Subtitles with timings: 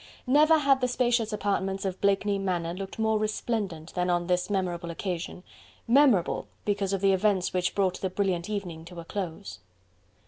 [0.25, 4.89] Never had the spacious apartments of Blakeney Manor looked more resplendent than on this memorable
[4.89, 5.43] occasion
[5.87, 9.59] memorable because of the events which brought the brilliant evening to a close.